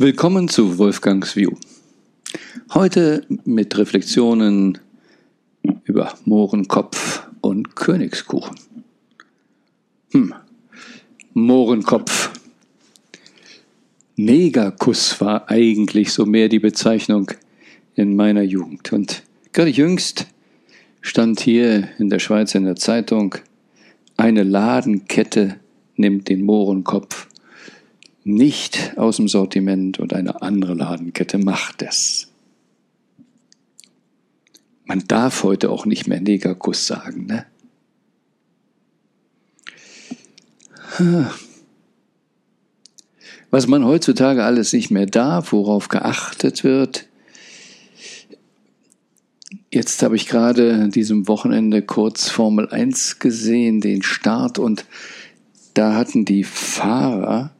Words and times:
Willkommen 0.00 0.46
zu 0.46 0.78
Wolfgangs 0.78 1.34
View. 1.34 1.56
Heute 2.72 3.26
mit 3.44 3.76
Reflexionen 3.76 4.78
über 5.82 6.14
Mohrenkopf 6.24 7.26
und 7.40 7.74
Königskuchen. 7.74 8.54
Hm, 10.12 10.34
Mohrenkopf. 11.34 12.30
Negerkuss 14.14 15.20
war 15.20 15.50
eigentlich 15.50 16.12
so 16.12 16.24
mehr 16.26 16.48
die 16.48 16.60
Bezeichnung 16.60 17.32
in 17.96 18.14
meiner 18.14 18.42
Jugend. 18.42 18.92
Und 18.92 19.24
gerade 19.52 19.70
jüngst 19.70 20.28
stand 21.00 21.40
hier 21.40 21.88
in 21.98 22.08
der 22.08 22.20
Schweiz 22.20 22.54
in 22.54 22.66
der 22.66 22.76
Zeitung, 22.76 23.34
eine 24.16 24.44
Ladenkette 24.44 25.58
nimmt 25.96 26.28
den 26.28 26.44
Mohrenkopf 26.44 27.26
nicht 28.24 28.94
aus 28.96 29.16
dem 29.16 29.28
Sortiment 29.28 29.98
und 29.98 30.12
eine 30.12 30.42
andere 30.42 30.74
Ladenkette 30.74 31.38
macht 31.38 31.82
es. 31.82 32.28
Man 34.84 35.04
darf 35.06 35.42
heute 35.42 35.70
auch 35.70 35.86
nicht 35.86 36.06
mehr 36.06 36.20
Negerkuss 36.20 36.86
sagen, 36.86 37.26
ne? 37.26 37.46
Was 43.50 43.66
man 43.66 43.84
heutzutage 43.84 44.44
alles 44.44 44.72
nicht 44.72 44.90
mehr 44.90 45.06
darf, 45.06 45.52
worauf 45.52 45.88
geachtet 45.88 46.64
wird. 46.64 47.06
Jetzt 49.70 50.02
habe 50.02 50.16
ich 50.16 50.26
gerade 50.26 50.88
diesem 50.88 51.28
Wochenende 51.28 51.82
kurz 51.82 52.28
Formel 52.28 52.68
1 52.70 53.18
gesehen, 53.18 53.80
den 53.80 54.02
Start, 54.02 54.58
und 54.58 54.86
da 55.74 55.94
hatten 55.94 56.24
die 56.24 56.44
Fahrer 56.44 57.52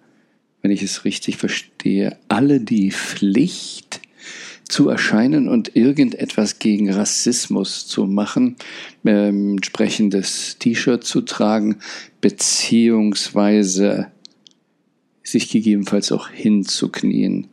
wenn 0.62 0.70
ich 0.70 0.82
es 0.82 1.04
richtig 1.04 1.36
verstehe, 1.36 2.16
alle 2.28 2.60
die 2.60 2.90
Pflicht 2.90 4.00
zu 4.68 4.88
erscheinen 4.88 5.48
und 5.48 5.74
irgendetwas 5.76 6.58
gegen 6.58 6.92
Rassismus 6.92 7.86
zu 7.86 8.04
machen, 8.04 8.56
ähm, 9.04 9.52
entsprechendes 9.52 10.58
T-Shirt 10.58 11.04
zu 11.04 11.22
tragen, 11.22 11.78
beziehungsweise 12.20 14.08
sich 15.22 15.50
gegebenenfalls 15.50 16.12
auch 16.12 16.28
hinzuknien 16.28 17.48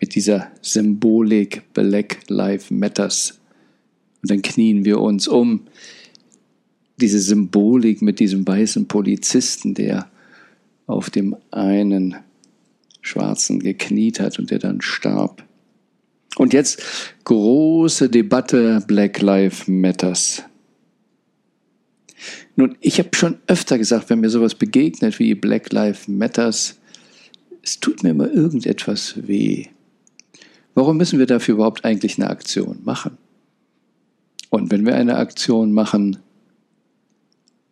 mit 0.00 0.14
dieser 0.14 0.50
Symbolik 0.62 1.62
Black 1.74 2.20
Lives 2.28 2.70
Matters. 2.70 3.38
Und 4.22 4.30
dann 4.30 4.42
knien 4.42 4.84
wir 4.84 5.00
uns 5.00 5.28
um. 5.28 5.66
Diese 7.00 7.20
Symbolik 7.20 8.02
mit 8.02 8.18
diesem 8.18 8.46
weißen 8.46 8.86
Polizisten, 8.88 9.74
der 9.74 10.10
auf 10.92 11.10
dem 11.10 11.36
einen 11.50 12.16
Schwarzen 13.00 13.60
gekniet 13.60 14.20
hat 14.20 14.38
und 14.38 14.50
der 14.50 14.58
dann 14.58 14.80
starb. 14.80 15.44
Und 16.36 16.52
jetzt 16.52 16.82
große 17.24 18.08
Debatte 18.08 18.82
Black 18.86 19.20
Lives 19.20 19.68
Matters. 19.68 20.44
Nun, 22.56 22.76
ich 22.80 22.98
habe 22.98 23.10
schon 23.14 23.38
öfter 23.46 23.78
gesagt, 23.78 24.08
wenn 24.10 24.20
mir 24.20 24.30
sowas 24.30 24.54
begegnet 24.54 25.18
wie 25.18 25.34
Black 25.34 25.72
Lives 25.72 26.08
Matters, 26.08 26.78
es 27.62 27.80
tut 27.80 28.02
mir 28.02 28.10
immer 28.10 28.30
irgendetwas 28.30 29.14
weh. 29.26 29.66
Warum 30.74 30.96
müssen 30.96 31.18
wir 31.18 31.26
dafür 31.26 31.54
überhaupt 31.54 31.84
eigentlich 31.84 32.18
eine 32.18 32.30
Aktion 32.30 32.80
machen? 32.84 33.18
Und 34.50 34.70
wenn 34.70 34.84
wir 34.84 34.94
eine 34.94 35.16
Aktion 35.16 35.72
machen, 35.72 36.18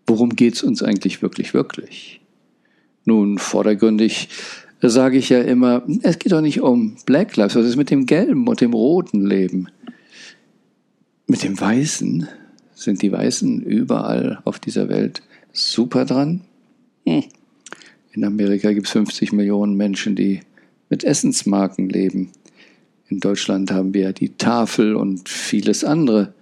worum 0.06 0.36
geht 0.36 0.54
es 0.54 0.62
uns 0.62 0.82
eigentlich 0.82 1.22
wirklich, 1.22 1.54
wirklich? 1.54 2.19
Nun, 3.04 3.38
vordergründig 3.38 4.28
sage 4.82 5.18
ich 5.18 5.28
ja 5.28 5.40
immer, 5.40 5.82
es 6.02 6.18
geht 6.18 6.32
doch 6.32 6.40
nicht 6.40 6.60
um 6.60 6.96
Black 7.06 7.36
Lives, 7.36 7.54
was 7.54 7.66
ist 7.66 7.76
mit 7.76 7.90
dem 7.90 8.06
gelben 8.06 8.48
und 8.48 8.60
dem 8.60 8.72
roten 8.72 9.26
Leben? 9.26 9.68
Mit 11.26 11.42
dem 11.42 11.60
weißen 11.60 12.28
sind 12.74 13.02
die 13.02 13.12
Weißen 13.12 13.60
überall 13.62 14.40
auf 14.44 14.58
dieser 14.58 14.88
Welt 14.88 15.22
super 15.52 16.04
dran. 16.04 16.42
Hm. 17.06 17.24
In 18.12 18.24
Amerika 18.24 18.72
gibt 18.72 18.86
es 18.86 18.92
50 18.92 19.32
Millionen 19.32 19.76
Menschen, 19.76 20.16
die 20.16 20.40
mit 20.88 21.04
Essensmarken 21.04 21.88
leben. 21.88 22.30
In 23.08 23.20
Deutschland 23.20 23.70
haben 23.70 23.94
wir 23.94 24.12
die 24.12 24.30
Tafel 24.36 24.96
und 24.96 25.28
vieles 25.28 25.84
andere. 25.84 26.32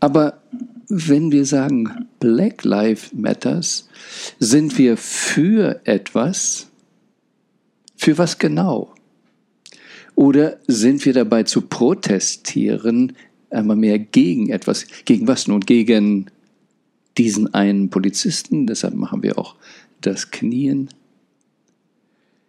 Aber 0.00 0.40
wenn 0.88 1.32
wir 1.32 1.44
sagen 1.44 2.06
Black 2.20 2.64
Lives 2.64 3.12
Matters, 3.12 3.88
sind 4.38 4.78
wir 4.78 4.96
für 4.96 5.80
etwas? 5.84 6.68
Für 7.96 8.18
was 8.18 8.38
genau? 8.38 8.94
Oder 10.14 10.58
sind 10.66 11.04
wir 11.04 11.12
dabei 11.12 11.42
zu 11.42 11.62
protestieren, 11.62 13.16
einmal 13.50 13.76
mehr 13.76 13.98
gegen 13.98 14.50
etwas? 14.50 14.86
Gegen 15.04 15.28
was 15.28 15.46
nun? 15.46 15.60
Gegen 15.60 16.26
diesen 17.18 17.52
einen 17.52 17.90
Polizisten? 17.90 18.66
Deshalb 18.66 18.94
machen 18.94 19.22
wir 19.22 19.38
auch 19.38 19.56
das 20.00 20.30
Knien. 20.30 20.88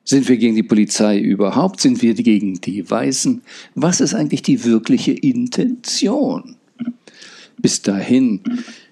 Sind 0.04 0.30
wir 0.30 0.38
gegen 0.38 0.56
die 0.56 0.64
Polizei 0.64 1.20
überhaupt? 1.20 1.82
Sind 1.82 2.02
wir 2.02 2.14
gegen 2.14 2.62
die 2.62 2.90
Weißen? 2.90 3.42
Was 3.76 4.00
ist 4.00 4.14
eigentlich 4.14 4.42
die 4.42 4.64
wirkliche 4.64 5.12
Intention? 5.12 6.56
Bis 7.58 7.82
dahin, 7.82 8.42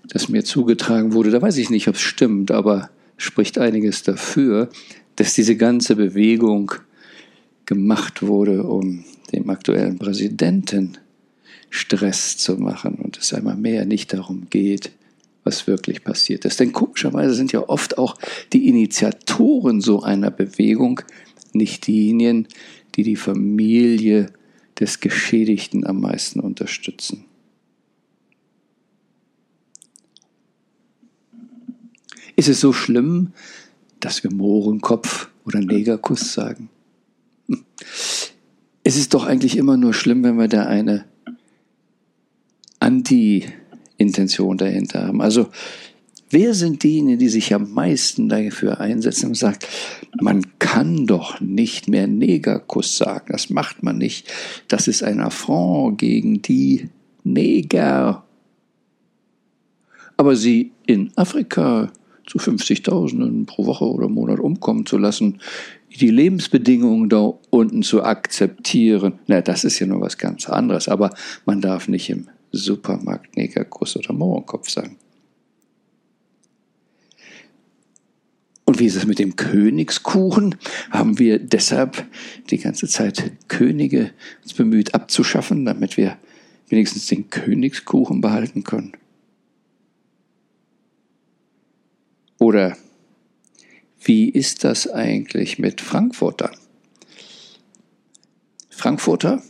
das 0.08 0.30
mir 0.30 0.44
zugetragen 0.44 1.14
wurde, 1.14 1.32
da 1.32 1.42
weiß 1.42 1.58
ich 1.58 1.70
nicht, 1.70 1.88
ob 1.88 1.96
es 1.96 2.02
stimmt, 2.02 2.52
aber 2.52 2.90
spricht 3.18 3.58
einiges 3.58 4.04
dafür, 4.04 4.70
dass 5.16 5.34
diese 5.34 5.56
ganze 5.56 5.96
Bewegung 5.96 6.72
gemacht 7.66 8.22
wurde, 8.22 8.64
um 8.64 9.06
dem 9.32 9.50
aktuellen 9.50 9.98
Präsidenten 9.98 10.98
Stress 11.70 12.38
zu 12.38 12.58
machen 12.58 12.96
und 12.96 13.18
es 13.18 13.34
einmal 13.34 13.56
mehr 13.56 13.86
nicht 13.86 14.14
darum 14.14 14.48
geht, 14.50 14.92
was 15.44 15.68
wirklich 15.68 16.04
passiert 16.04 16.46
ist. 16.46 16.60
Denn 16.60 16.72
komischerweise 16.72 17.34
sind 17.34 17.52
ja 17.52 17.68
oft 17.68 17.98
auch 17.98 18.18
die 18.54 18.68
Initiatoren 18.68 19.82
so 19.82 20.02
einer 20.02 20.32
Bewegung 20.32 21.02
nicht 21.54 21.88
diejenigen, 21.88 22.48
die 22.96 23.04
die 23.04 23.16
Familie 23.16 24.32
des 24.80 25.00
Geschädigten 25.00 25.86
am 25.86 26.02
meisten 26.02 26.40
unterstützen. 26.40 27.26
Ist 32.36 32.50
es 32.50 32.60
so 32.60 32.74
schlimm, 32.74 33.32
dass 34.00 34.24
wir 34.24 34.32
Mohrenkopf 34.32 35.30
oder 35.46 35.60
Negerkuss 35.60 36.34
sagen? 36.34 36.70
Hm. 37.48 37.64
Es 38.84 38.98
ist 38.98 39.14
doch 39.14 39.26
eigentlich 39.26 39.58
immer 39.58 39.78
nur 39.78 39.94
schlimm, 39.94 40.24
wenn 40.24 40.38
wir 40.38 40.48
da 40.48 40.66
eine 40.66 41.06
Anti-Intention 42.80 44.58
dahinter 44.58 45.08
haben. 45.08 45.22
Also 45.22 45.50
wer 46.30 46.54
sind 46.54 46.84
diejenigen, 46.84 47.18
die 47.18 47.30
sich 47.30 47.54
am 47.54 47.72
meisten 47.74 48.30
dafür 48.30 48.80
einsetzen 48.80 49.28
und 49.28 49.36
sagen, 49.36 49.60
man 50.22 50.46
kann 50.60 51.08
doch 51.08 51.40
nicht 51.40 51.88
mehr 51.88 52.06
Negerkuss 52.06 52.98
sagen, 52.98 53.32
das 53.32 53.50
macht 53.50 53.82
man 53.82 53.98
nicht, 53.98 54.32
das 54.68 54.88
ist 54.88 55.04
ein 55.04 55.20
Affront 55.20 55.98
gegen 55.98 56.42
die 56.42 56.90
Neger. 57.24 58.24
Aber 60.18 60.36
sie 60.36 60.72
in 60.86 61.12
Afrika 61.16 61.92
zu 62.26 62.38
50.000 62.38 63.46
pro 63.46 63.66
Woche 63.66 63.86
oder 63.86 64.08
Monat 64.08 64.40
umkommen 64.40 64.86
zu 64.86 64.98
lassen, 64.98 65.40
die 66.00 66.10
Lebensbedingungen 66.10 67.10
da 67.10 67.34
unten 67.50 67.84
zu 67.84 68.04
akzeptieren, 68.04 69.20
na, 69.28 69.42
das 69.42 69.64
ist 69.64 69.80
ja 69.80 69.88
nur 69.88 70.02
was 70.02 70.18
ganz 70.18 70.50
anderes. 70.50 70.88
Aber 70.90 71.12
man 71.46 71.62
darf 71.62 71.88
nicht 71.88 72.10
im 72.10 72.28
Supermarkt 72.52 73.38
Negerkuss 73.38 73.96
oder 73.96 74.14
Mauerkopf 74.14 74.70
sagen. 74.70 74.98
Und 78.66 78.80
wie 78.80 78.88
ist 78.88 78.96
es 78.96 79.06
mit 79.06 79.20
dem 79.20 79.36
Königskuchen? 79.36 80.56
Haben 80.90 81.20
wir 81.20 81.38
deshalb 81.40 82.04
die 82.50 82.58
ganze 82.58 82.88
Zeit 82.88 83.32
Könige 83.48 84.12
uns 84.42 84.54
bemüht 84.54 84.96
abzuschaffen, 84.96 85.66
damit 85.66 85.98
wir 85.98 86.18
wenigstens 86.70 87.06
den 87.06 87.30
Königskuchen 87.30 88.22
behalten 88.22 88.64
können? 88.64 88.94
Oder 92.40 92.78
wie 94.04 94.30
ist 94.30 94.64
das 94.64 94.88
eigentlich 94.88 95.58
mit 95.58 95.82
Frankfurtern? 95.82 96.56
Frankfurter, 98.70 99.42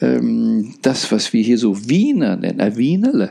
ähm, 0.00 0.74
das, 0.82 1.10
was 1.12 1.32
wir 1.32 1.42
hier 1.42 1.58
so 1.58 1.88
Wiener 1.88 2.36
nennen, 2.36 2.60
äh, 2.60 2.76
Wienerle, 2.76 3.30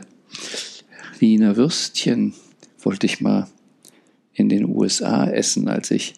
Wiener 1.18 1.56
Würstchen, 1.56 2.34
wollte 2.80 3.06
ich 3.06 3.20
mal 3.20 3.48
in 4.32 4.48
den 4.48 4.64
USA 4.64 5.26
essen, 5.28 5.68
als 5.68 5.90
ich 5.90 6.14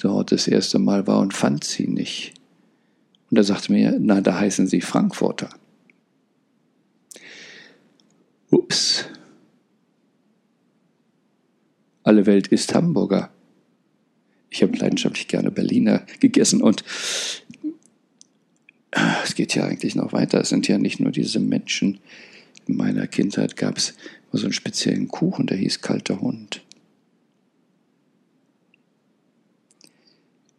dort 0.00 0.32
das 0.32 0.48
erste 0.48 0.78
Mal 0.78 1.06
war 1.06 1.20
und 1.20 1.34
fand 1.34 1.64
sie 1.64 1.86
nicht. 1.86 2.34
Und 3.30 3.38
da 3.38 3.42
sagte 3.42 3.72
mir, 3.72 3.96
na, 4.00 4.20
da 4.20 4.38
heißen 4.38 4.66
sie 4.66 4.80
Frankfurter. 4.80 5.50
Ups, 8.50 9.04
alle 12.10 12.26
Welt 12.26 12.48
ist 12.48 12.74
Hamburger. 12.74 13.30
ich 14.50 14.64
habe 14.64 14.76
leidenschaftlich 14.76 15.28
gerne 15.28 15.52
Berliner 15.52 16.04
gegessen 16.18 16.60
und 16.60 16.82
es 19.22 19.36
geht 19.36 19.54
ja 19.54 19.64
eigentlich 19.64 19.94
noch 19.94 20.12
weiter. 20.12 20.40
Es 20.40 20.48
sind 20.48 20.66
ja 20.66 20.76
nicht 20.76 20.98
nur 20.98 21.12
diese 21.12 21.38
Menschen. 21.38 22.00
In 22.66 22.76
meiner 22.76 23.06
Kindheit 23.06 23.56
gab 23.56 23.78
es 23.78 23.94
so 24.32 24.42
einen 24.42 24.52
speziellen 24.52 25.06
Kuchen, 25.06 25.46
der 25.46 25.56
hieß 25.56 25.82
kalter 25.82 26.20
Hund. 26.20 26.64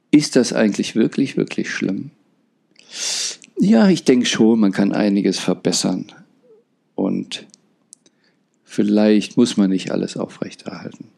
Ist 0.10 0.38
das 0.38 0.54
eigentlich 0.54 0.96
wirklich, 0.96 1.36
wirklich 1.36 1.70
schlimm? 1.70 2.12
Ja, 3.60 3.90
ich 3.90 4.06
denke 4.06 4.26
schon, 4.26 4.62
man 4.62 4.72
kann 4.72 4.94
einiges 4.94 5.38
verbessern. 5.38 6.14
Und 6.96 7.46
vielleicht 8.64 9.36
muss 9.36 9.58
man 9.58 9.70
nicht 9.70 9.92
alles 9.92 10.16
aufrechterhalten. 10.16 11.10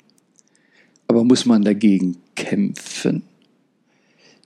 Aber 1.13 1.23
muss 1.23 1.45
man 1.45 1.61
dagegen 1.61 2.17
kämpfen? 2.33 3.21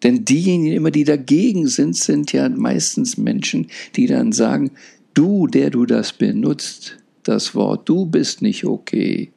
Denn 0.04 0.26
diejenigen 0.26 0.76
immer, 0.76 0.92
die 0.92 1.06
dagegen 1.06 1.68
sind, 1.68 1.96
sind 1.96 2.34
ja 2.34 2.50
meistens 2.50 3.18
Menschen, 3.18 3.68
die 3.96 4.06
dann 4.06 4.34
sagen, 4.34 4.72
du, 5.14 5.48
der 5.48 5.70
du 5.70 5.86
das 5.86 6.12
benutzt, 6.12 6.98
das 7.24 7.56
Wort, 7.56 7.88
du 7.88 8.06
bist 8.06 8.42
nicht 8.42 8.66
okay. 8.66 9.32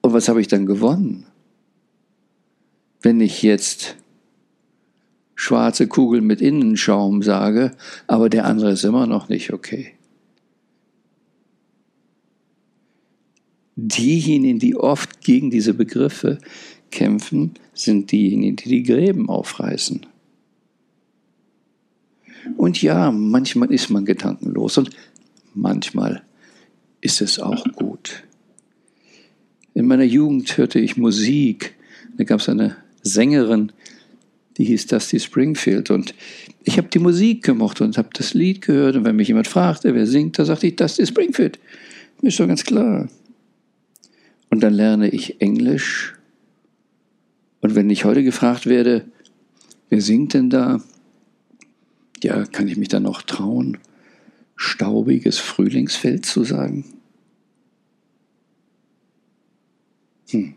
Und 0.00 0.12
was 0.12 0.28
habe 0.28 0.40
ich 0.40 0.48
dann 0.48 0.66
gewonnen? 0.66 1.26
Wenn 3.00 3.20
ich 3.20 3.44
jetzt 3.44 3.94
schwarze 5.36 5.86
Kugel 5.86 6.20
mit 6.20 6.40
Innenschaum 6.40 7.22
sage, 7.22 7.76
aber 8.08 8.28
der 8.28 8.44
andere 8.46 8.72
ist 8.72 8.82
immer 8.82 9.06
noch 9.06 9.28
nicht 9.28 9.52
okay. 9.52 9.92
Diejenigen, 13.76 14.58
die 14.58 14.76
oft 14.76 15.20
gegen 15.22 15.50
diese 15.50 15.74
Begriffe 15.74 16.38
kämpfen, 16.90 17.54
sind 17.72 18.12
diejenigen, 18.12 18.56
die 18.56 18.68
die 18.68 18.82
Gräben 18.82 19.28
aufreißen. 19.28 20.06
Und 22.56 22.80
ja, 22.82 23.10
manchmal 23.10 23.72
ist 23.72 23.90
man 23.90 24.04
gedankenlos 24.04 24.78
und 24.78 24.90
manchmal 25.54 26.22
ist 27.00 27.20
es 27.20 27.38
auch 27.38 27.64
gut. 27.74 28.24
In 29.74 29.86
meiner 29.86 30.04
Jugend 30.04 30.56
hörte 30.56 30.78
ich 30.78 30.96
Musik. 30.96 31.74
Da 32.16 32.24
gab 32.24 32.40
es 32.40 32.48
eine 32.48 32.76
Sängerin, 33.02 33.72
die 34.56 34.64
hieß 34.64 34.86
Dusty 34.86 35.18
Springfield. 35.18 35.90
Und 35.90 36.14
ich 36.62 36.78
habe 36.78 36.88
die 36.88 37.00
Musik 37.00 37.42
gemocht 37.42 37.80
und 37.80 37.98
habe 37.98 38.10
das 38.12 38.34
Lied 38.34 38.62
gehört. 38.62 38.96
Und 38.96 39.04
wenn 39.04 39.16
mich 39.16 39.28
jemand 39.28 39.48
fragte, 39.48 39.94
wer 39.94 40.06
singt, 40.06 40.38
da 40.38 40.44
sagte 40.44 40.68
ich 40.68 40.76
Dusty 40.76 41.04
Springfield. 41.04 41.58
Mir 42.22 42.28
ist 42.28 42.38
doch 42.38 42.46
ganz 42.46 42.64
klar. 42.64 43.08
Und 44.54 44.60
dann 44.60 44.74
lerne 44.74 45.08
ich 45.08 45.40
Englisch. 45.40 46.14
Und 47.60 47.74
wenn 47.74 47.90
ich 47.90 48.04
heute 48.04 48.22
gefragt 48.22 48.66
werde, 48.66 49.04
wer 49.88 50.00
singt 50.00 50.32
denn 50.32 50.48
da? 50.48 50.80
Ja, 52.22 52.44
kann 52.44 52.68
ich 52.68 52.76
mich 52.76 52.86
dann 52.86 53.02
noch 53.02 53.22
trauen, 53.22 53.78
staubiges 54.54 55.38
Frühlingsfeld 55.38 56.24
zu 56.24 56.44
sagen? 56.44 56.84
Hm. 60.30 60.54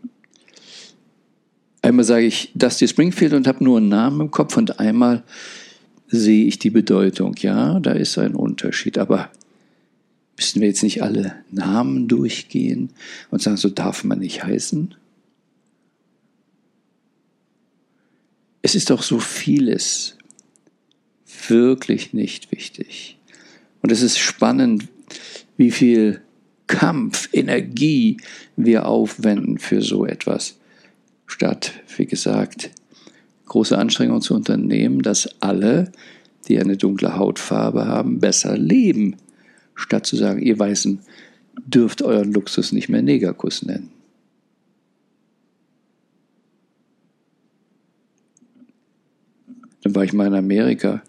Einmal 1.82 2.04
sage 2.04 2.26
ich 2.26 2.52
Dusty 2.54 2.86
Springfield 2.86 3.32
und 3.32 3.48
habe 3.48 3.64
nur 3.64 3.78
einen 3.78 3.88
Namen 3.88 4.20
im 4.20 4.30
Kopf 4.30 4.56
und 4.56 4.78
einmal 4.78 5.24
sehe 6.06 6.46
ich 6.46 6.60
die 6.60 6.70
Bedeutung. 6.70 7.34
Ja, 7.40 7.80
da 7.80 7.90
ist 7.90 8.16
ein 8.16 8.36
Unterschied. 8.36 8.96
Aber 8.96 9.32
müssen 10.38 10.60
wir 10.60 10.68
jetzt 10.68 10.84
nicht 10.84 11.02
alle 11.02 11.34
Namen 11.50 12.06
durchgehen 12.06 12.90
und 13.30 13.42
sagen, 13.42 13.56
so 13.56 13.68
darf 13.68 14.04
man 14.04 14.20
nicht 14.20 14.44
heißen? 14.44 14.94
Es 18.62 18.76
ist 18.76 18.90
doch 18.90 19.02
so 19.02 19.18
vieles 19.18 20.16
wirklich 21.48 22.12
nicht 22.12 22.52
wichtig. 22.52 23.18
Und 23.82 23.90
es 23.90 24.00
ist 24.00 24.18
spannend, 24.18 24.86
wie 25.56 25.72
viel 25.72 26.22
Kampf, 26.68 27.28
Energie 27.32 28.18
wir 28.56 28.86
aufwenden 28.86 29.58
für 29.58 29.82
so 29.82 30.06
etwas 30.06 30.58
statt, 31.26 31.72
wie 31.96 32.06
gesagt, 32.06 32.70
große 33.46 33.76
Anstrengungen 33.76 34.22
zu 34.22 34.34
unternehmen, 34.34 35.02
dass 35.02 35.40
alle, 35.40 35.90
die 36.46 36.60
eine 36.60 36.76
dunkle 36.76 37.16
Hautfarbe 37.16 37.86
haben, 37.86 38.20
besser 38.20 38.56
leben, 38.56 39.16
statt 39.78 40.06
zu 40.06 40.16
sagen, 40.16 40.42
ihr 40.42 40.58
Weißen 40.58 41.00
dürft 41.66 42.02
euren 42.02 42.32
Luxus 42.32 42.72
nicht 42.72 42.88
mehr 42.88 43.02
Negerkuss 43.02 43.62
nennen. 43.62 43.90
Dann 49.82 49.94
war 49.94 50.04
ich 50.04 50.12
mal 50.12 50.26
in 50.26 50.34
Amerika, 50.34 51.02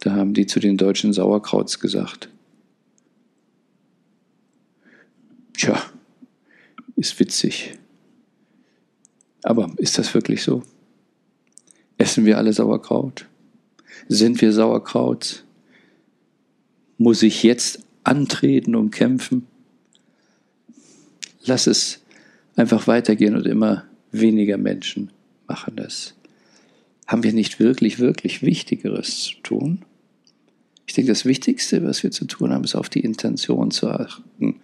da 0.00 0.12
haben 0.12 0.34
die 0.34 0.46
zu 0.46 0.60
den 0.60 0.76
Deutschen 0.76 1.12
Sauerkrauts 1.12 1.80
gesagt. 1.80 2.28
Tja, 5.54 5.82
ist 6.96 7.18
witzig. 7.18 7.74
Aber 9.42 9.72
ist 9.76 9.98
das 9.98 10.14
wirklich 10.14 10.42
so? 10.42 10.62
Essen 11.98 12.24
wir 12.24 12.38
alle 12.38 12.52
Sauerkraut? 12.52 13.26
Sind 14.08 14.40
wir 14.40 14.52
Sauerkraut? 14.52 15.43
Muss 16.98 17.22
ich 17.22 17.42
jetzt 17.42 17.80
antreten 18.04 18.74
und 18.74 18.90
kämpfen? 18.90 19.46
Lass 21.44 21.66
es 21.66 22.00
einfach 22.56 22.86
weitergehen 22.86 23.34
und 23.34 23.46
immer 23.46 23.84
weniger 24.12 24.56
Menschen 24.56 25.10
machen 25.46 25.76
das. 25.76 26.14
Haben 27.06 27.22
wir 27.22 27.32
nicht 27.32 27.60
wirklich, 27.60 27.98
wirklich 27.98 28.42
Wichtigeres 28.42 29.22
zu 29.22 29.34
tun? 29.42 29.84
Ich 30.86 30.94
denke, 30.94 31.10
das 31.10 31.24
Wichtigste, 31.24 31.84
was 31.84 32.02
wir 32.02 32.10
zu 32.10 32.26
tun 32.26 32.52
haben, 32.52 32.64
ist 32.64 32.74
auf 32.74 32.88
die 32.88 33.00
Intention 33.00 33.70
zu 33.70 33.88
achten 33.88 34.60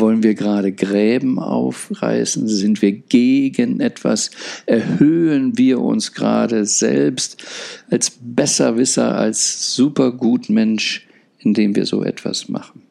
wollen 0.00 0.22
wir 0.22 0.34
gerade 0.34 0.72
Gräben 0.72 1.38
aufreißen? 1.38 2.48
Sind 2.48 2.82
wir 2.82 2.92
gegen 2.92 3.80
etwas? 3.80 4.30
Erhöhen 4.66 5.56
wir 5.56 5.80
uns 5.80 6.12
gerade 6.12 6.64
selbst 6.64 7.44
als 7.90 8.12
Besserwisser, 8.20 9.16
als 9.16 9.74
Supergutmensch, 9.74 11.06
indem 11.40 11.74
wir 11.74 11.86
so 11.86 12.04
etwas 12.04 12.48
machen? 12.48 12.82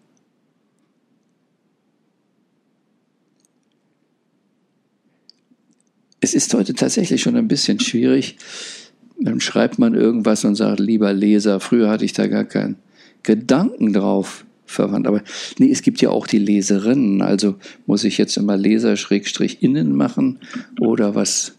Es 6.21 6.33
ist 6.33 6.53
heute 6.53 6.73
tatsächlich 6.73 7.21
schon 7.21 7.37
ein 7.37 7.47
bisschen 7.47 7.79
schwierig. 7.79 8.37
Dann 9.19 9.39
schreibt 9.39 9.79
man 9.79 9.95
irgendwas 9.95 10.43
und 10.43 10.55
sagt, 10.55 10.79
lieber 10.79 11.13
Leser, 11.13 11.59
früher 11.59 11.89
hatte 11.89 12.05
ich 12.05 12.13
da 12.13 12.27
gar 12.27 12.45
keinen 12.45 12.75
Gedanken 13.23 13.93
drauf 13.93 14.45
verwandt. 14.65 15.07
Aber 15.07 15.23
nee, 15.57 15.71
es 15.71 15.81
gibt 15.81 16.01
ja 16.01 16.09
auch 16.09 16.27
die 16.27 16.39
Leserinnen. 16.39 17.21
Also 17.21 17.55
muss 17.85 18.03
ich 18.03 18.17
jetzt 18.17 18.37
immer 18.37 18.57
Leser-Innen 18.57 19.95
machen 19.95 20.39
oder 20.79 21.15
was? 21.15 21.58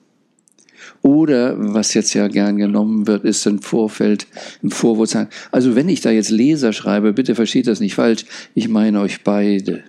Oder 1.02 1.54
was 1.75 1.94
jetzt 1.94 2.14
ja 2.14 2.28
gern 2.28 2.56
genommen 2.56 3.06
wird, 3.06 3.25
ist 3.25 3.47
ein 3.47 3.61
Vorfeld, 3.61 4.26
im 4.62 4.70
Vorwort 4.70 5.09
sagen. 5.09 5.30
Also 5.50 5.75
wenn 5.75 5.88
ich 5.88 6.00
da 6.00 6.11
jetzt 6.11 6.30
Leser 6.30 6.73
schreibe, 6.73 7.12
bitte 7.12 7.35
versteht 7.35 7.66
das 7.66 7.80
nicht 7.80 7.94
falsch. 7.94 8.25
Ich 8.54 8.68
meine 8.68 9.00
euch 9.00 9.23
beide. 9.23 9.85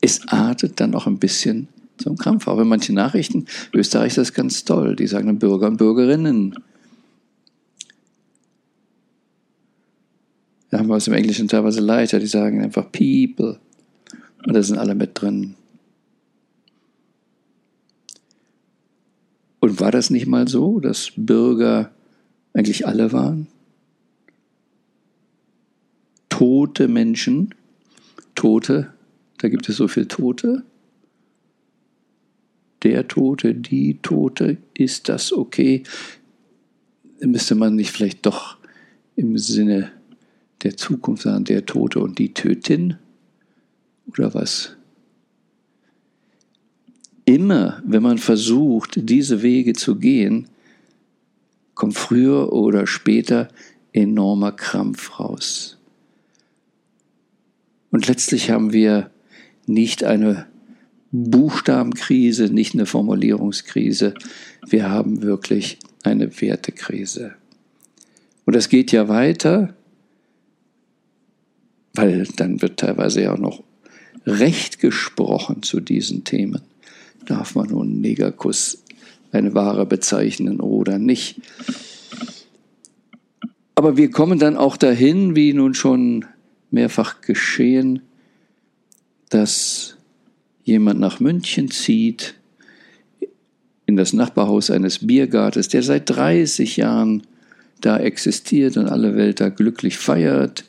Es 0.00 0.26
artet 0.28 0.80
dann 0.80 0.94
auch 0.94 1.06
ein 1.06 1.18
bisschen 1.18 1.68
zum 1.96 2.16
Krampf. 2.16 2.48
Auch 2.48 2.58
in 2.58 2.68
manchen 2.68 2.94
Nachrichten, 2.94 3.46
Österreich 3.72 4.08
ist 4.08 4.18
das 4.18 4.34
ganz 4.34 4.64
toll. 4.64 4.96
Die 4.96 5.06
sagen 5.06 5.26
dann 5.26 5.38
Bürger 5.38 5.68
und 5.68 5.76
Bürgerinnen. 5.76 6.56
Da 10.70 10.78
haben 10.78 10.88
wir 10.88 10.96
es 10.96 11.06
im 11.06 11.12
Englischen 11.12 11.48
teilweise 11.48 11.80
leichter, 11.80 12.18
die 12.18 12.26
sagen 12.26 12.62
einfach 12.62 12.90
People. 12.90 13.60
Und 14.46 14.54
da 14.54 14.62
sind 14.62 14.78
alle 14.78 14.94
mit 14.94 15.10
drin. 15.20 15.54
War 19.78 19.90
das 19.90 20.10
nicht 20.10 20.26
mal 20.26 20.48
so, 20.48 20.80
dass 20.80 21.12
Bürger 21.16 21.92
eigentlich 22.52 22.86
alle 22.86 23.12
waren? 23.12 23.46
Tote 26.28 26.88
Menschen, 26.88 27.54
Tote, 28.34 28.92
da 29.38 29.48
gibt 29.48 29.68
es 29.68 29.76
so 29.76 29.88
viele 29.88 30.08
Tote. 30.08 30.64
Der 32.82 33.08
Tote, 33.08 33.54
die 33.54 33.98
Tote, 34.02 34.58
ist 34.74 35.08
das 35.08 35.32
okay? 35.32 35.84
Müsste 37.20 37.54
man 37.54 37.74
nicht 37.74 37.92
vielleicht 37.92 38.26
doch 38.26 38.58
im 39.16 39.38
Sinne 39.38 39.90
der 40.64 40.76
Zukunft 40.76 41.22
sagen, 41.22 41.44
der 41.44 41.64
Tote 41.64 42.00
und 42.00 42.18
die 42.18 42.34
Tötin? 42.34 42.98
Oder 44.06 44.34
was? 44.34 44.76
Immer, 47.32 47.82
wenn 47.86 48.02
man 48.02 48.18
versucht, 48.18 49.08
diese 49.08 49.40
Wege 49.40 49.72
zu 49.72 49.96
gehen, 49.96 50.48
kommt 51.74 51.94
früher 51.94 52.52
oder 52.52 52.86
später 52.86 53.48
enormer 53.94 54.52
Krampf 54.52 55.18
raus. 55.18 55.78
Und 57.90 58.06
letztlich 58.06 58.50
haben 58.50 58.74
wir 58.74 59.10
nicht 59.66 60.04
eine 60.04 60.46
Buchstabenkrise, 61.10 62.52
nicht 62.52 62.74
eine 62.74 62.84
Formulierungskrise. 62.84 64.12
Wir 64.68 64.90
haben 64.90 65.22
wirklich 65.22 65.78
eine 66.02 66.38
Wertekrise. 66.38 67.32
Und 68.44 68.54
das 68.56 68.68
geht 68.68 68.92
ja 68.92 69.08
weiter, 69.08 69.74
weil 71.94 72.28
dann 72.36 72.60
wird 72.60 72.78
teilweise 72.78 73.22
ja 73.22 73.32
auch 73.32 73.38
noch 73.38 73.62
Recht 74.26 74.80
gesprochen 74.80 75.62
zu 75.62 75.80
diesen 75.80 76.24
Themen. 76.24 76.60
Darf 77.26 77.54
man 77.54 77.68
nun 77.68 78.00
Negerkuss 78.00 78.82
eine 79.30 79.54
Ware 79.54 79.86
bezeichnen 79.86 80.60
oder 80.60 80.98
nicht? 80.98 81.40
Aber 83.74 83.96
wir 83.96 84.10
kommen 84.10 84.38
dann 84.38 84.56
auch 84.56 84.76
dahin, 84.76 85.34
wie 85.34 85.52
nun 85.52 85.74
schon 85.74 86.24
mehrfach 86.70 87.20
geschehen, 87.20 88.02
dass 89.28 89.96
jemand 90.62 91.00
nach 91.00 91.20
München 91.20 91.70
zieht, 91.70 92.34
in 93.86 93.96
das 93.96 94.12
Nachbarhaus 94.12 94.70
eines 94.70 95.06
Biergartens, 95.06 95.68
der 95.68 95.82
seit 95.82 96.08
30 96.08 96.76
Jahren 96.76 97.22
da 97.80 97.98
existiert 97.98 98.76
und 98.76 98.86
alle 98.86 99.16
Welt 99.16 99.40
da 99.40 99.48
glücklich 99.48 99.98
feiert. 99.98 100.64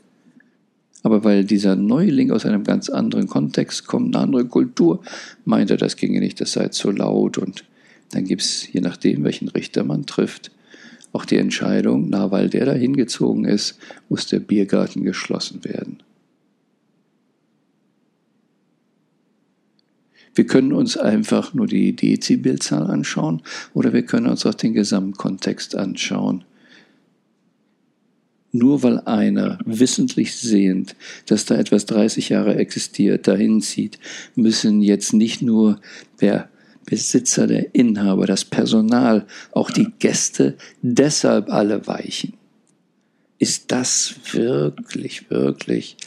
Aber 1.04 1.26
weil 1.26 1.44
dieser 1.44 1.76
Neuling 1.76 2.32
aus 2.32 2.46
einem 2.46 2.64
ganz 2.64 2.90
anderen 2.90 3.28
Kontext 3.28 3.86
kommt, 3.86 4.16
eine 4.16 4.24
andere 4.24 4.46
Kultur, 4.46 5.04
meint 5.44 5.70
er, 5.70 5.78
das 5.78 5.98
ginge 5.98 6.22
nicht, 6.22 6.40
das 6.40 6.54
sei 6.54 6.70
zu 6.70 6.92
laut. 6.92 7.38
Und 7.38 7.66
dann 8.12 8.24
gibt 8.24 8.42
es, 8.42 8.72
je 8.72 8.80
nachdem, 8.80 9.26
welchen 9.26 9.50
Richter 9.50 9.84
man 9.84 10.06
trifft, 10.06 10.52
auch 11.12 11.26
die 11.26 11.38
Entscheidung, 11.38 12.10
na, 12.10 12.32
weil 12.32 12.50
der 12.50 12.66
da 12.66 12.74
hingezogen 12.74 13.46
ist, 13.46 13.78
muss 14.10 14.28
der 14.28 14.40
Biergarten 14.40 15.04
geschlossen 15.04 15.64
werden. 15.64 16.02
Wir 20.36 20.48
können 20.48 20.74
uns 20.74 20.98
einfach 20.98 21.54
nur 21.54 21.68
die 21.68 21.96
Dezibelzahl 21.96 22.90
anschauen 22.90 23.44
oder 23.76 23.94
wir 23.94 24.04
können 24.04 24.28
uns 24.28 24.46
auch 24.46 24.56
den 24.56 24.74
Gesamtkontext 24.74 25.76
anschauen. 25.76 26.44
Nur 28.56 28.84
weil 28.84 29.00
einer 29.00 29.58
wissentlich 29.66 30.36
sehend, 30.36 30.96
dass 31.26 31.46
da 31.46 31.56
etwas 31.56 31.88
30 31.88 32.30
Jahre 32.30 32.56
existiert, 32.56 33.28
dahin 33.28 33.62
zieht, 33.62 33.98
müssen 34.36 34.84
jetzt 34.84 35.12
nicht 35.12 35.42
nur 35.42 35.82
der 36.22 36.50
Besitzer, 36.86 37.48
der 37.48 37.74
Inhaber, 37.74 38.28
das 38.28 38.46
Personal, 38.46 39.26
auch 39.54 39.72
die 39.72 39.88
Gäste 39.98 40.56
deshalb 40.84 41.50
alle 41.50 41.88
weichen. 41.88 42.34
Ist 43.40 43.72
das 43.72 44.14
wirklich, 44.34 45.32
wirklich 45.32 45.98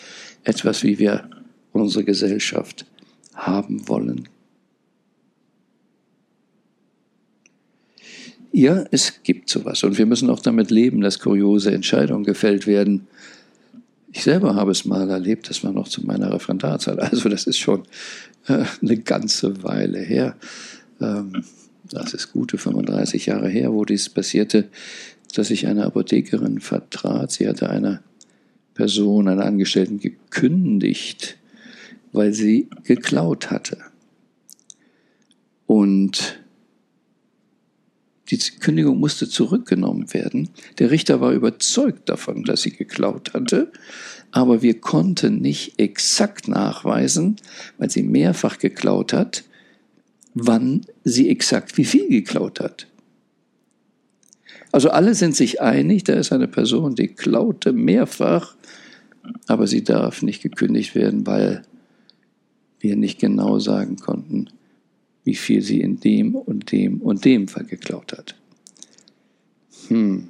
etwas, 0.44 0.84
wie 0.84 1.00
wir 1.00 1.28
unsere 1.72 2.04
Gesellschaft 2.04 2.86
haben 3.34 3.88
wollen. 3.88 4.28
Ja, 8.56 8.84
es 8.90 9.22
gibt 9.22 9.50
sowas 9.50 9.84
und 9.84 9.98
wir 9.98 10.06
müssen 10.06 10.30
auch 10.30 10.40
damit 10.40 10.70
leben, 10.70 11.02
dass 11.02 11.20
kuriose 11.20 11.72
Entscheidungen 11.72 12.24
gefällt 12.24 12.66
werden. 12.66 13.06
Ich 14.12 14.22
selber 14.22 14.54
habe 14.54 14.70
es 14.70 14.86
mal 14.86 15.10
erlebt, 15.10 15.50
das 15.50 15.62
war 15.62 15.72
noch 15.72 15.88
zu 15.88 16.06
meiner 16.06 16.32
Referendarzeit, 16.32 16.98
also 16.98 17.28
das 17.28 17.46
ist 17.46 17.58
schon 17.58 17.82
äh, 18.46 18.64
eine 18.80 18.96
ganze 18.96 19.62
Weile 19.62 19.98
her. 19.98 20.36
Ähm, 21.02 21.44
das 21.90 22.14
ist 22.14 22.32
gute 22.32 22.56
35 22.56 23.26
Jahre 23.26 23.50
her, 23.50 23.74
wo 23.74 23.84
dies 23.84 24.08
passierte, 24.08 24.68
dass 25.34 25.50
ich 25.50 25.66
eine 25.66 25.84
Apothekerin 25.84 26.60
vertrat. 26.60 27.32
Sie 27.32 27.46
hatte 27.46 27.68
einer 27.68 28.02
Person, 28.72 29.28
einer 29.28 29.44
Angestellten 29.44 30.00
gekündigt 30.00 31.36
weil 32.16 32.32
sie 32.32 32.68
geklaut 32.84 33.50
hatte. 33.50 33.78
Und 35.66 36.40
die 38.30 38.38
Kündigung 38.60 38.98
musste 38.98 39.28
zurückgenommen 39.28 40.12
werden. 40.12 40.48
Der 40.78 40.90
Richter 40.90 41.20
war 41.20 41.32
überzeugt 41.32 42.08
davon, 42.08 42.44
dass 42.44 42.62
sie 42.62 42.72
geklaut 42.72 43.34
hatte, 43.34 43.70
aber 44.32 44.62
wir 44.62 44.80
konnten 44.80 45.40
nicht 45.40 45.78
exakt 45.78 46.48
nachweisen, 46.48 47.36
weil 47.78 47.90
sie 47.90 48.02
mehrfach 48.02 48.58
geklaut 48.58 49.12
hat, 49.12 49.44
wann 50.34 50.82
sie 51.04 51.30
exakt 51.30 51.76
wie 51.78 51.84
viel 51.84 52.08
geklaut 52.08 52.60
hat. 52.60 52.88
Also 54.72 54.90
alle 54.90 55.14
sind 55.14 55.34
sich 55.34 55.62
einig, 55.62 56.04
da 56.04 56.14
ist 56.14 56.32
eine 56.32 56.48
Person, 56.48 56.94
die 56.94 57.08
klaute 57.08 57.72
mehrfach, 57.72 58.56
aber 59.46 59.66
sie 59.66 59.82
darf 59.82 60.22
nicht 60.22 60.42
gekündigt 60.42 60.94
werden, 60.94 61.26
weil 61.26 61.62
wir 62.80 62.96
nicht 62.96 63.18
genau 63.18 63.58
sagen 63.58 63.96
konnten, 63.96 64.50
wie 65.26 65.34
viel 65.34 65.60
sie 65.60 65.80
in 65.80 65.98
dem 65.98 66.36
und 66.36 66.70
dem 66.70 67.02
und 67.02 67.24
dem 67.24 67.48
Fall 67.48 67.64
geklaut 67.64 68.12
hat. 68.12 68.36
Hm. 69.88 70.28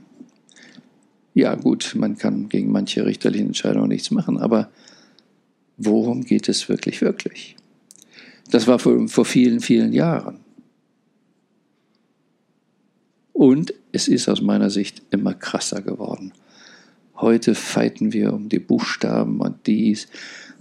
Ja 1.35 1.55
gut, 1.55 1.95
man 1.97 2.17
kann 2.17 2.49
gegen 2.49 2.73
manche 2.73 3.05
richterlichen 3.05 3.49
Entscheidungen 3.49 3.88
nichts 3.88 4.11
machen, 4.11 4.38
aber 4.38 4.71
worum 5.76 6.25
geht 6.25 6.49
es 6.49 6.71
wirklich, 6.71 7.03
wirklich? 7.03 7.57
Das 8.50 8.67
war 8.67 8.79
vor, 8.79 9.07
vor 9.07 9.26
vielen, 9.26 9.61
vielen 9.61 9.93
Jahren. 9.93 10.38
Und 13.35 13.75
es 13.93 14.09
ist 14.09 14.31
aus 14.31 14.41
meiner 14.41 14.71
Sicht 14.71 15.03
immer 15.11 15.35
krasser 15.35 15.83
geworden. 15.83 16.33
Heute 17.17 17.55
feiten 17.55 18.15
wir 18.15 18.33
um 18.33 18.49
die 18.49 18.61
Buchstaben 18.61 19.41
und 19.41 19.67
dies 19.67 20.09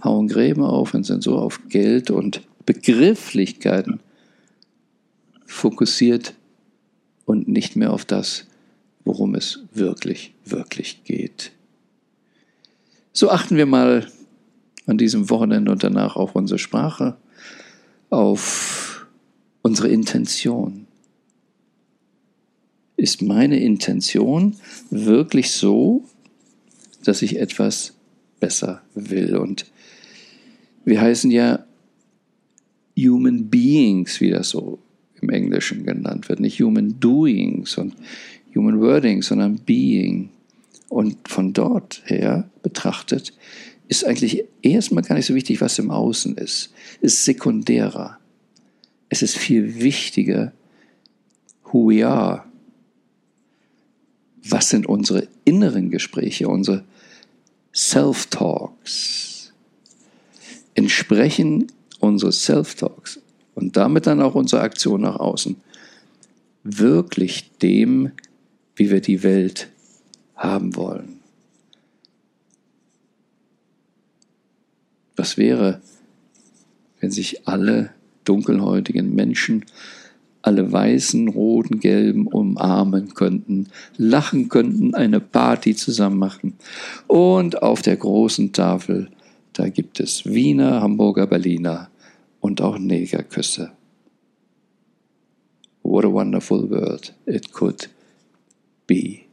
hauen 0.04 0.28
Gräben 0.28 0.62
auf 0.62 0.92
und 0.92 1.04
sind 1.04 1.22
so 1.22 1.38
auf 1.38 1.58
Geld 1.70 2.10
und 2.10 2.42
Begrifflichkeiten 2.66 4.00
fokussiert 5.46 6.34
und 7.24 7.48
nicht 7.48 7.76
mehr 7.76 7.92
auf 7.92 8.04
das, 8.04 8.46
worum 9.04 9.34
es 9.34 9.60
wirklich, 9.72 10.34
wirklich 10.44 11.04
geht. 11.04 11.52
So 13.12 13.30
achten 13.30 13.56
wir 13.56 13.66
mal 13.66 14.06
an 14.86 14.98
diesem 14.98 15.30
Wochenende 15.30 15.72
und 15.72 15.82
danach 15.82 16.16
auf 16.16 16.34
unsere 16.34 16.58
Sprache, 16.58 17.16
auf 18.10 19.06
unsere 19.62 19.88
Intention. 19.88 20.86
Ist 22.96 23.22
meine 23.22 23.60
Intention 23.60 24.56
wirklich 24.90 25.50
so, 25.52 26.04
dass 27.04 27.22
ich 27.22 27.38
etwas 27.38 27.94
besser 28.40 28.82
will? 28.94 29.36
Und 29.36 29.66
wir 30.84 31.00
heißen 31.00 31.30
ja 31.30 31.64
Human 32.98 33.50
Beings, 33.50 34.20
wie 34.20 34.30
das 34.30 34.50
so 34.50 34.78
im 35.26 35.30
Englischen 35.30 35.84
genannt 35.84 36.28
wird. 36.28 36.40
Nicht 36.40 36.60
Human 36.60 36.98
Doings 37.00 37.76
und 37.78 37.94
Human 38.54 38.80
Wording, 38.80 39.22
sondern 39.22 39.56
Being. 39.58 40.30
Und 40.88 41.28
von 41.28 41.52
dort 41.52 42.02
her 42.06 42.48
betrachtet 42.62 43.32
ist 43.88 44.04
eigentlich 44.04 44.44
erstmal 44.62 45.02
gar 45.02 45.16
nicht 45.16 45.26
so 45.26 45.34
wichtig, 45.34 45.60
was 45.60 45.78
im 45.78 45.90
Außen 45.90 46.36
ist. 46.36 46.72
Es 47.00 47.14
ist 47.14 47.24
sekundärer. 47.24 48.18
Es 49.08 49.22
ist 49.22 49.36
viel 49.36 49.80
wichtiger, 49.80 50.52
who 51.64 51.90
we 51.90 52.06
are. 52.06 52.44
Was 54.48 54.70
sind 54.70 54.86
unsere 54.86 55.28
inneren 55.44 55.90
Gespräche, 55.90 56.48
unsere 56.48 56.84
Self-Talks? 57.74 59.36
entsprechen 60.76 61.66
unsere 61.98 62.30
Self-Talks 62.30 63.20
und 63.56 63.76
damit 63.76 64.06
dann 64.06 64.22
auch 64.22 64.36
unsere 64.36 64.62
Aktion 64.62 65.00
nach 65.00 65.16
außen 65.16 65.56
wirklich 66.62 67.50
dem, 67.58 68.12
wie 68.76 68.90
wir 68.90 69.00
die 69.00 69.22
Welt 69.22 69.68
haben 70.36 70.76
wollen. 70.76 71.20
Was 75.16 75.38
wäre, 75.38 75.80
wenn 77.00 77.10
sich 77.10 77.48
alle 77.48 77.90
dunkelhäutigen 78.24 79.14
Menschen, 79.14 79.64
alle 80.42 80.70
weißen, 80.70 81.28
roten, 81.28 81.80
gelben 81.80 82.26
umarmen 82.26 83.14
könnten, 83.14 83.68
lachen 83.96 84.48
könnten, 84.48 84.94
eine 84.94 85.20
Party 85.20 85.74
zusammen 85.74 86.18
machen 86.18 86.54
und 87.06 87.62
auf 87.62 87.80
der 87.82 87.96
großen 87.96 88.52
Tafel 88.52 89.08
da 89.56 89.70
gibt 89.70 90.00
es 90.00 90.26
Wiener, 90.26 90.82
Hamburger, 90.82 91.26
Berliner 91.26 91.88
und 92.46 92.60
auch 92.60 92.78
Negerküsse. 92.78 93.72
What 95.82 96.04
a 96.04 96.08
wonderful 96.08 96.70
world 96.70 97.12
it 97.26 97.52
could 97.52 97.90
be. 98.86 99.25